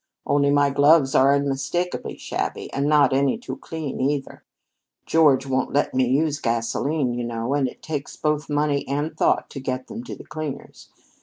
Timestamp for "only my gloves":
0.25-1.13